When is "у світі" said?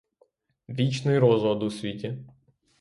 1.63-2.15